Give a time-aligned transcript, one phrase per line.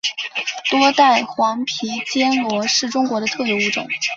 [0.71, 3.87] 多带黄皮坚螺是中国的特有物种。